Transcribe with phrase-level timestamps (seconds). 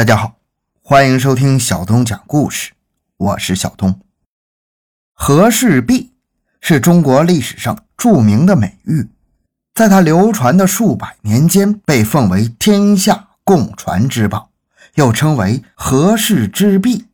[0.00, 0.36] 大家好，
[0.80, 2.72] 欢迎收听小东讲故事，
[3.18, 4.00] 我是小东。
[5.12, 6.14] 和氏璧
[6.58, 9.10] 是中国历史上著名的美玉，
[9.74, 14.48] 在它流传的数百年间，被奉为天下共传之宝，
[14.94, 17.04] 又称为和氏之璧、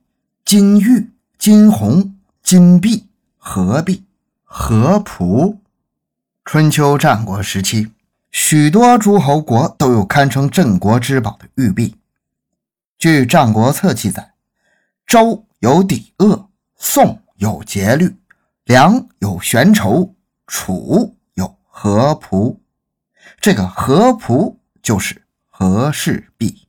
[0.44, 1.10] 金玉、
[1.40, 4.04] 金红、金璧、和璧、
[4.44, 5.58] 和璞。
[6.44, 7.90] 春秋战国时期，
[8.30, 11.96] 许多诸侯国都有堪称镇国之宝的玉璧。
[12.98, 14.32] 据《战国策》记载，
[15.06, 18.16] 周有抵恶，宋有节律，
[18.64, 20.14] 梁有悬筹，
[20.46, 22.56] 楚有合仆。
[23.38, 26.66] 这个合仆就是和氏璧。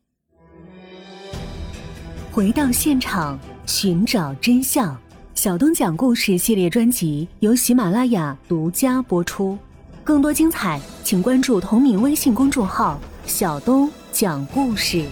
[2.29, 4.99] 回到现场，寻找真相。
[5.33, 9.57] 小东讲故事系列专辑由喜马拉雅独家播出。
[10.03, 15.05] 更多精彩，请关注同名微信公众号“小东讲故事”。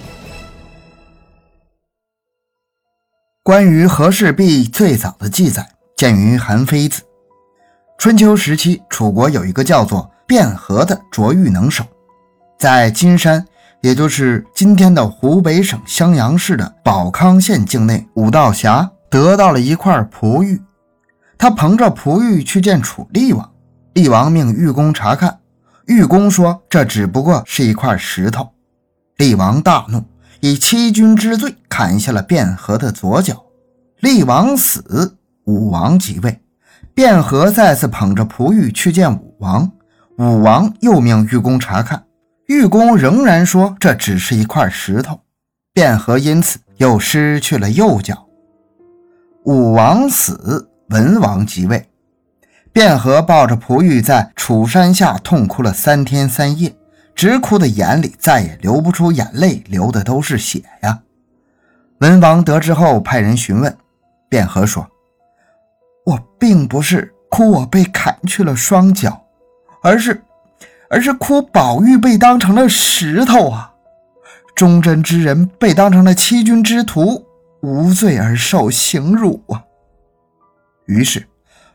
[3.46, 7.02] 关于和氏璧最早的记载，见于《韩非子》。
[7.96, 11.86] 春秋时期，楚国有一个叫做卞和的琢玉能手，
[12.58, 13.46] 在金山，
[13.82, 20.60] 也就是今天的湖北省襄阳市的保康县境内五道峡，得到了一块璞玉。
[21.38, 23.48] 他捧着璞玉去见楚厉王，
[23.94, 25.38] 厉王命玉工查看，
[25.86, 28.50] 玉工说这只不过是一块石头。
[29.18, 30.04] 厉王大怒。
[30.46, 33.46] 以欺君之罪砍下了卞和的左脚，
[34.00, 36.40] 厉王死，武王即位。
[36.94, 39.72] 卞和再次捧着璞玉去见武王，
[40.20, 42.04] 武王又命玉工查看，
[42.46, 45.20] 玉工仍然说这只是一块石头，
[45.74, 48.28] 卞和因此又失去了右脚。
[49.46, 51.90] 武王死，文王即位，
[52.72, 56.76] 卞和抱着璞玉在楚山下痛哭了三天三夜。
[57.16, 61.00] 直哭的眼里再也流不出眼泪，流的都是血呀！
[62.00, 63.76] 文王得知后，派人询问，
[64.30, 64.86] 卞和说
[66.06, 69.26] ：“我并不是哭我被砍去了双脚，
[69.82, 70.22] 而是，
[70.90, 73.72] 而是哭宝玉被当成了石头啊！
[74.54, 77.26] 忠贞之人被当成了欺君之徒，
[77.62, 79.64] 无罪而受刑辱啊！”
[80.86, 81.26] 于是，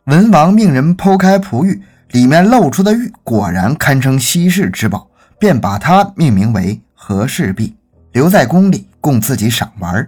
[0.05, 5.10] 文王命人剖开璞玉，里面露出的玉果然堪称稀世之宝。
[5.41, 7.75] 便把它命名为和氏璧，
[8.13, 10.07] 留在宫里供自己赏玩。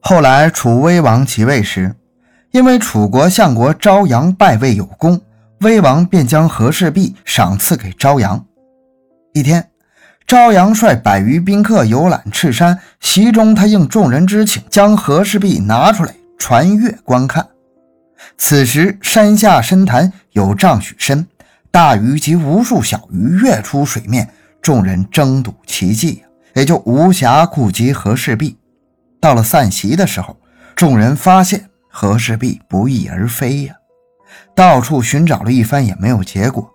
[0.00, 1.94] 后来楚威王即位时，
[2.50, 5.20] 因为楚国相国昭阳拜位有功，
[5.60, 8.44] 威王便将和氏璧赏赐给昭阳。
[9.34, 9.70] 一天，
[10.26, 17.46] 昭阳率百余宾客游览赤山，席中他应众人之请，将和氏璧拿出来传阅观看。
[18.36, 21.24] 此时山下深潭有丈许深，
[21.70, 24.28] 大鱼及无数小鱼跃出水面。
[24.60, 26.22] 众人争睹奇迹
[26.54, 28.56] 也就无暇顾及和氏璧。
[29.20, 30.36] 到了散席的时候，
[30.74, 33.74] 众人发现和氏璧不翼而飞呀，
[34.54, 36.70] 到处寻找了一番也没有结果。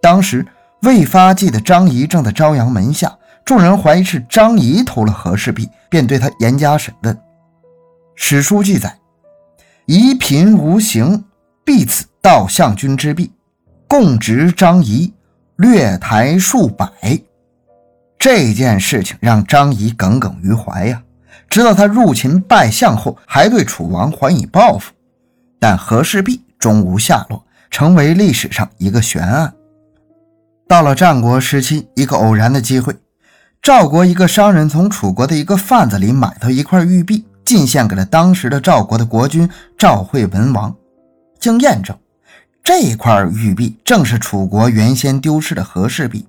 [0.00, 0.46] 当时
[0.82, 7.18] 未发迹的张仪正在朝阳门下，众人怀疑是张仪偷了和氏璧，便对他严加审问。
[8.14, 8.98] 史书记载
[9.86, 11.24] ：“仪贫无形，
[11.64, 13.32] 必此道相君之璧，
[13.88, 15.12] 共执张仪。”
[15.58, 16.88] 略台数百，
[18.16, 21.02] 这件事情让张仪耿耿于怀呀。
[21.50, 24.92] 直到他入秦拜相后，还对楚王还以报复，
[25.58, 29.52] 但和氏璧终无下落，成为历史上一个悬案。
[30.68, 32.94] 到了战国时期，一个偶然的机会，
[33.60, 40.72] 赵国一个商人从楚国的一个贩子里买到一块玉璧，进献给了当时的赵国的国君赵惠文王。
[41.40, 41.98] 经验证。
[42.68, 46.28] 这块玉璧正是楚国原先丢失的和氏璧。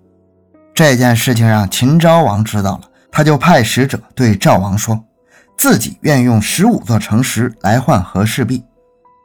[0.74, 5.04] 这件事情让秦昭王知道了，他就派使者对赵王说，
[5.58, 8.64] 自己愿用十五座城池来换和氏璧。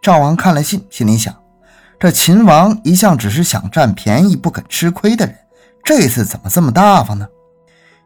[0.02, 1.32] 赵王看了信，心里想：
[2.00, 5.36] 这秦王一向只是想占便宜不肯吃亏的人，
[5.84, 7.28] 这次怎么这么大方呢？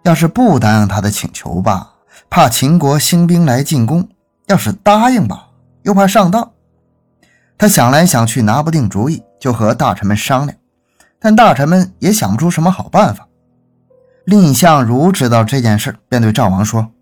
[0.02, 1.92] 要是不答应他的请求吧，
[2.28, 4.02] 怕秦国兴兵来进攻；
[4.48, 5.48] 要是答应吧，
[5.84, 6.50] 又怕上当。
[7.58, 10.56] 他想来想去，拿不定主意，就和大臣们商量，
[11.18, 13.26] 但大臣们也想不出什么好办法。
[14.26, 16.92] 蔺相如知道这件事，便对赵王说：“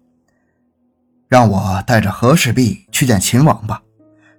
[1.28, 3.82] 让我带着和氏璧去见秦王吧，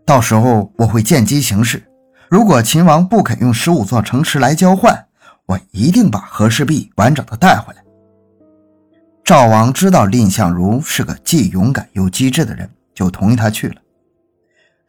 [0.05, 1.83] 到时候我会见机行事。
[2.29, 5.05] 如果秦王不肯用十五座城池来交换，
[5.45, 7.83] 我一定把和氏璧完整的带回来。”
[9.23, 13.75] 赵王知道蔺相如是个既勇敢又机智的人，就同意他去了。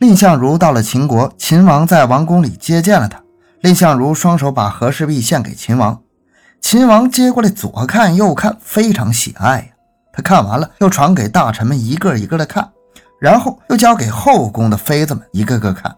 [0.01, 3.21] 蔺相如到了秦国，秦王在王宫里接见了他。
[3.63, 6.01] 蔺相如双手把和氏璧献给秦王，
[6.61, 9.65] 秦王接过来左看右看，非常喜爱呀。
[10.13, 12.71] 他看完了，又传给大臣们一个一个的看，
[13.21, 15.97] 然后又交给后宫的妃子们一个个看。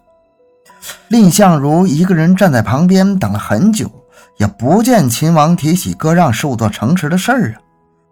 [1.09, 3.91] 蔺相如一个人站在旁边等了很久，
[4.39, 7.61] 也不见秦王提起割让十五座城池的事儿啊，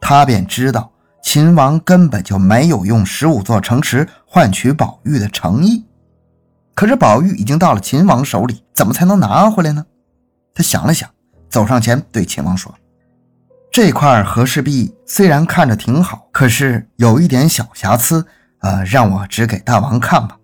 [0.03, 0.91] 他便知道
[1.31, 5.85] 秦王根本就没有用十五座城池换取宝玉的诚意。
[6.75, 9.85] 可是宝玉已经到了秦王手里，怎么才能拿回来呢？
[10.55, 11.07] 他想了想，
[11.51, 12.75] 走上前对秦王说
[13.71, 18.27] ：“这块和氏璧虽然看着挺好，可是有一点小瑕疵，
[18.61, 20.39] 呃，让我指给大王看吧。”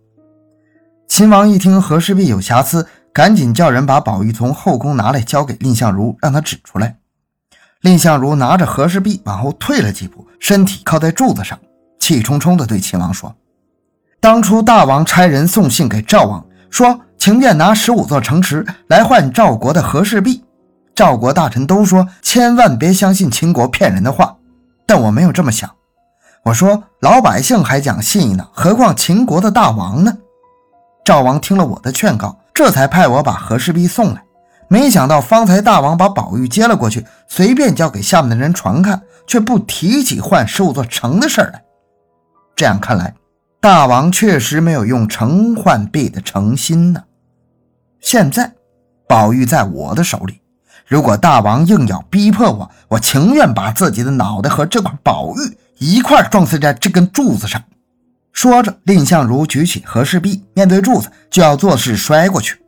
[1.08, 6.98] 秦王一听和氏璧有瑕疵，赶紧叫人把宝玉从后宫拿来，交给蔺相如，让他指出来。
[7.84, 11.58] 蔺相如拿着和氏璧往后退了几步，身体靠在柱子上，
[11.98, 13.34] 气冲冲地对秦王说。
[14.20, 20.42] 当初大王差人送信给赵王，说情愿拿十五座城池来换赵国的和氏璧。
[20.94, 24.34] 赵国大臣都说千万别相信秦国骗人的话，
[24.86, 25.70] 但我没有这么想。
[26.42, 30.16] 我说老百姓还讲信义呢，何况秦国的大王呢？
[31.04, 34.24] 赵王听了我的劝告，这才派我把和氏璧送来。
[34.68, 41.62] 没想到方才大王把宝玉接了过去，随便交给下面的人传看，却不提起换十五座城的事来。
[42.56, 43.14] 这样看来。
[43.60, 47.02] 大王确实没有用城换璧的诚心呢。
[47.98, 48.52] 现在，
[49.08, 50.42] 宝玉在我的手里，
[50.86, 57.62] 如果大王硬要逼迫我，我情愿把自己的脑袋和这块宝玉一块撞碎在这根柱子上。
[58.32, 62.60] 说着，蔺相如举起和氏璧，面对柱子就要做事摔过去。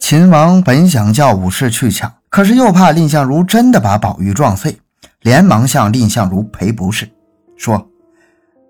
[0.00, 4.78] 秦王本想叫武士去抢，可是又怕蔺相如真的把宝玉撞碎，
[5.20, 7.10] 连忙向蔺相如赔不是，
[7.56, 7.86] 说。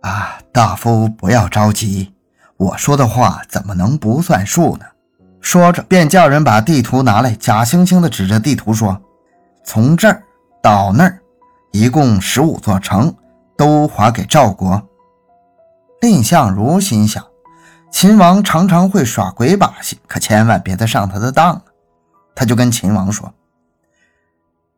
[0.01, 2.13] 啊，大夫不要着急，
[2.57, 4.85] 我说的话怎么能不算数呢？
[5.41, 9.01] 说着，便叫人把地图拿来，假惺惺地指着地图说
[9.65, 10.23] ：“从这儿
[10.63, 11.21] 到那儿，
[11.73, 13.15] 一共十五座城，
[13.57, 14.83] 都划给赵国。”
[16.01, 17.25] 蔺相如心想：
[17.91, 21.63] 秦王常常会耍鬼把戏，可千万别再上他的当了！
[22.35, 23.33] 他就跟秦王说：“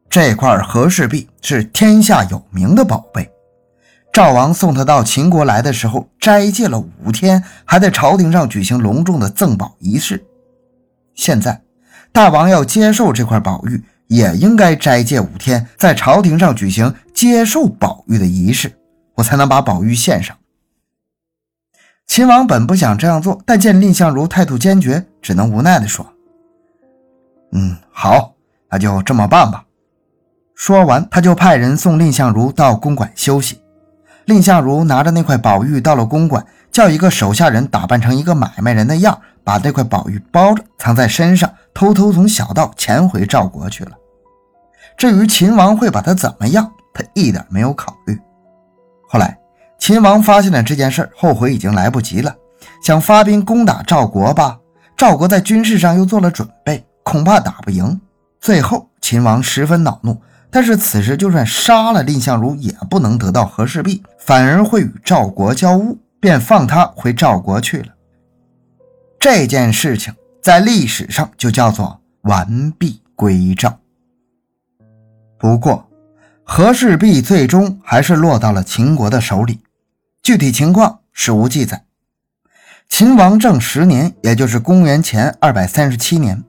[0.09, 3.31] 这块和氏璧是天下有名的宝贝。”
[4.13, 10.25] 赵王送他到秦国来的时候，斋戒了五天，还在朝廷上举行隆重的赠宝仪式。
[11.15, 11.63] 现在，
[12.13, 18.73] 大王要接受这块宝玉，也应该斋戒五天，在朝廷上举行接受宝玉的仪式，
[19.17, 20.37] 我才能把宝玉献上。
[22.11, 26.05] 秦王本不想这样做，但见蔺相如态度坚决，只能无奈地说
[27.55, 28.35] ：“嗯，好，
[28.69, 29.65] 那就这么办吧。”
[30.57, 33.63] 说完，他就派人送蔺相如到公馆休息。
[34.27, 43.93] 蔺相如拿着那块宝玉到了公馆，叫一个手下人打扮成一个买卖人的样，把那块宝玉包着藏在身上，偷偷从小道潜回赵国去了。
[44.97, 48.19] 至于秦王会把他怎么样，他一点没有考虑。
[49.09, 49.39] 后来
[49.81, 52.37] 秦王发现了这件事，后悔已经来不及了，
[52.85, 54.59] 想发兵攻打赵国吧。
[54.97, 57.99] 赵国在军事上又做了准备，恐怕打不赢。
[58.41, 60.21] 最后秦王十分恼怒。
[60.53, 67.95] 但是此时，就算杀了蔺相如，也不能得到和氏璧，反而会与赵国交恶，便放他回赵国去了。
[69.19, 70.13] 这件事情
[70.43, 73.79] 在历史上就叫做完璧归赵。
[75.39, 75.89] 不过，
[76.45, 79.61] 和氏璧最终还是落到了秦国的手里，
[80.23, 81.85] 具体情况史无记载。
[82.89, 86.43] 秦王政十年，也就是公元前二百三十七年，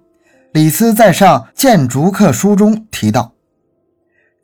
[0.54, 3.32] 李斯在上《谏逐客书》中提到。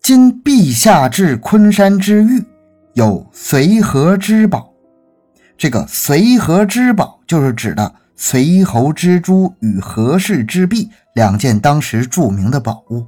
[0.01, 2.45] 今陛下至昆山之玉，
[2.93, 4.71] 有随和之宝。
[5.57, 13.05] 这个随和之宝就是指的随侯之珠与和氏之璧两件当时著名的宝物。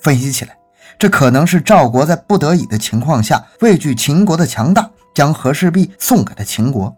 [0.00, 0.56] 分析起来，
[0.98, 6.94] 这可能是赵国在不得已的情况下，畏惧秦国的强大，将和氏璧送给了秦国。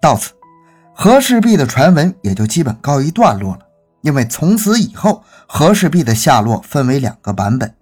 [0.00, 0.32] 到此，
[0.94, 3.60] 和氏璧的传闻也就基本告一段落了。
[4.02, 7.72] 因为从此以后，和氏璧的下落分为两个版本。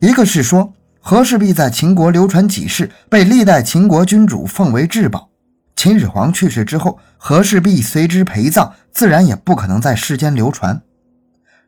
[0.00, 5.30] 一个是说和氏璧在秦国流传几世，被历代秦国君主奉为至宝。
[5.74, 10.82] 秦始皇去世之后，和氏璧随之陪葬，自然也不可能在世间流传。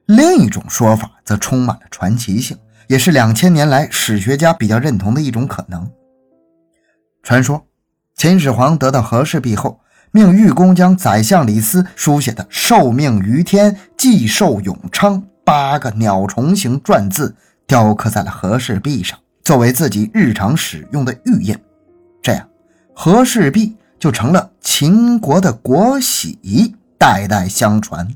[0.04, 2.58] 另一种说法则充满了传奇性，
[2.88, 5.90] 也是两千年来史学家比较认同的一种可能。
[7.22, 7.66] 传说
[8.14, 17.36] 秦始皇得到和氏璧后，命玉工将宰相李斯书写的“受命于天，既寿永昌”八个鸟虫形篆字。
[17.66, 21.54] 雕刻在了和氏璧上，作为自己日常使用的玉印，
[22.22, 22.48] 这样
[22.94, 28.08] 和氏璧就成了秦国的国玺，代代相传。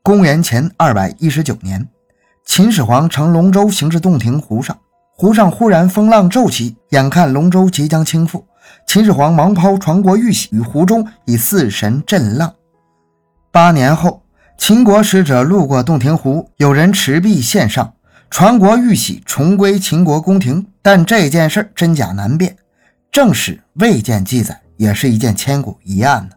[0.00, 1.88] 公元前二百一十九年，
[2.46, 4.78] 秦始皇乘龙舟行至洞庭湖上，
[5.16, 8.42] 湖上忽然风浪骤起，眼看龙舟即将倾覆，
[8.84, 12.52] 秦始皇忙抛传国玉玺于湖中，以四神镇浪。
[13.52, 14.24] 八年后，
[14.58, 17.94] 秦国使者路过洞庭湖，有人持璧献上，
[18.28, 20.66] 传国玉玺重归秦国宫廷。
[20.82, 22.56] 但这件事真假难辨，
[23.12, 26.34] 正史未见记载，也是一件千古疑案呢。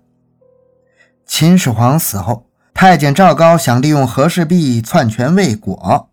[1.26, 6.10] 秦始皇死后，太监赵高想利用和氏璧篡权未果。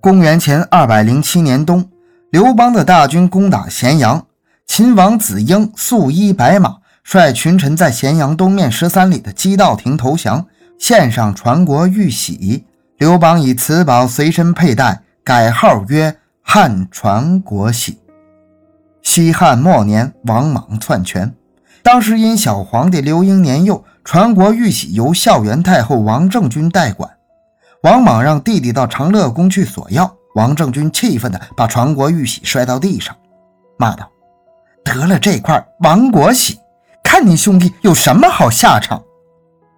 [0.00, 1.88] 公元前二百零七年冬，
[2.32, 4.24] 刘邦的大军攻打咸阳，
[4.66, 10.46] 秦王子婴素衣白马，率群臣在咸阳东面十三里的基道亭投降，
[10.78, 12.64] 献上传国玉玺。
[12.96, 17.98] 刘邦以此宝随身佩戴，改号曰汉传国玺。
[19.02, 21.34] 西汉末年，王莽篡权，
[21.82, 27.10] 当时因小皇帝刘英年幼，传国玉玺由孝元太后王政君代管。
[27.82, 33.16] 王莽让弟弟到长乐宫去索要，王政君气愤地把传国玉玺摔到地上，
[33.78, 34.10] 骂道
[34.84, 36.58] ：“得了这块亡国玺，
[37.02, 39.02] 看你兄弟有什么好下场！”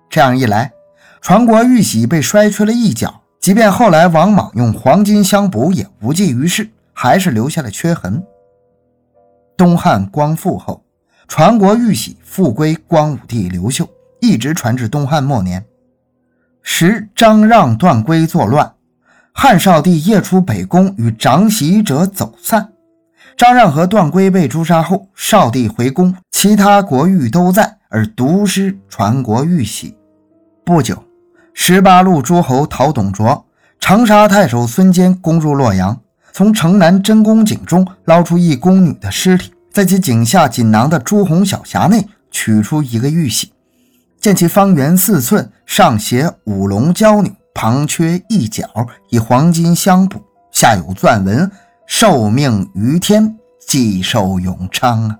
[0.08, 0.72] 这样一来，
[1.20, 8.22] 传国玉玺被摔缺了一角，即便后来王莽用黄金相补，也无济于事，还是留下了缺痕。
[9.56, 10.84] 东汉光复后，
[11.26, 13.88] 传国玉玺复归光武帝刘秀，
[14.20, 15.64] 一直传至东汉末年。
[16.62, 18.74] 时张让、段珪作乱，
[19.36, 22.70] 汉少帝夜出北宫，与长喜者走散。
[23.36, 29.94] 张让和段珪被诛杀后，少帝回宫，其他国玉都在，而独失传国玉玺。
[30.64, 31.04] 不久，
[31.52, 33.44] 十八路诸侯讨董卓，
[33.80, 36.00] 长沙太守孙坚攻入洛阳，
[36.32, 43.52] 从城南真宫井中捞出一宫女的尸体，在其井下锦囊的朱红小匣内取出一个玉玺。
[44.20, 48.68] 见其方圆四寸，上写五龙蛟女，旁缺一角，
[49.08, 50.20] 以黄金相补，
[50.50, 51.50] 下有篆文
[51.86, 55.18] ：“受命于天，既寿永昌。”啊！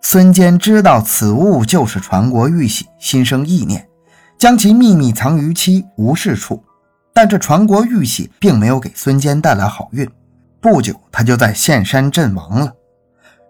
[0.00, 3.86] 孙坚知道此物就是传国玉玺，心生意念，
[4.38, 6.64] 将其秘密藏于妻无事处。
[7.12, 10.08] 但这传国玉玺并没有给孙坚带来好运，
[10.60, 12.72] 不久他就在岘山阵亡了。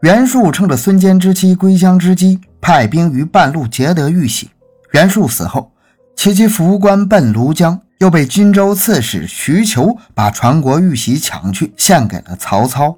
[0.02, 2.40] 袁术趁着孙坚之妻归乡之机。
[2.60, 4.48] 派兵于半路劫得玉玺，
[4.92, 5.70] 袁术死后，
[6.16, 12.96] 其妻扶官奔庐江，又被荆州刺史徐求把传国玉玺抢去，献给了曹操。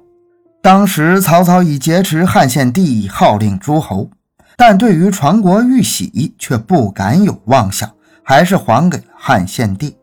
[0.61, 4.09] 当时曹操已劫持汉献帝，号令诸侯，
[4.55, 7.89] 但对于传国玉玺却不敢有妄想，
[8.23, 9.95] 还是还给了汉献帝。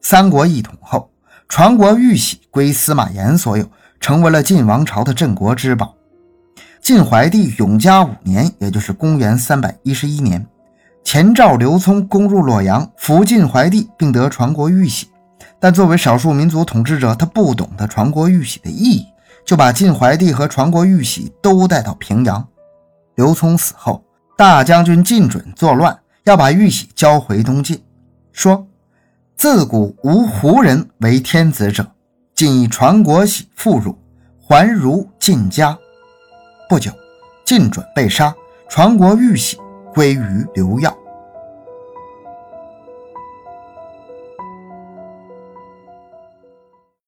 [0.00, 1.10] 三国一统后，
[1.48, 3.68] 传国玉玺归司马炎所有，
[4.00, 5.94] 成为了晋王朝的镇国之宝。
[6.80, 10.46] 晋怀帝永嘉五年，也就是公元三百一十一年，
[11.10, 15.08] 前赵刘聪攻入洛阳，俘晋怀帝，并得传国玉玺。
[15.58, 19.06] 但作为少数民族统治者，他不懂得传国玉玺的意义，
[19.42, 22.46] 就把晋怀帝和传国玉玺都带到平阳。
[23.14, 24.04] 刘聪死后，
[24.36, 27.82] 大将军晋准作乱，要把玉玺交回东晋，
[28.30, 28.66] 说
[29.34, 31.86] ：“自古无胡人为天子者，
[32.34, 33.96] 今以传国玺复汝，
[34.38, 35.74] 还如晋家。”
[36.68, 36.92] 不久，
[37.46, 38.34] 晋准被杀，
[38.68, 39.56] 传国玉玺
[39.94, 40.94] 归于刘耀。